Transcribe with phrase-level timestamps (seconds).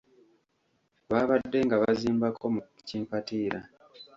[1.09, 3.59] Baabadde nga bazimbako mu kimpaatira.